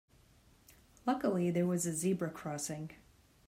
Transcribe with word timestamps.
Luckily 1.05 1.51
there 1.51 1.67
was 1.67 1.85
a 1.85 1.93
zebra 1.93 2.31
crossing. 2.31 2.89